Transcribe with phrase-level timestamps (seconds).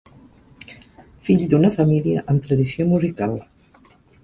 [1.25, 3.39] Fill d'una família amb tradició musical.